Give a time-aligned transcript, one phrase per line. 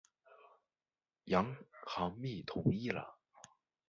[1.25, 1.55] 杨
[1.85, 3.19] 行密同意了。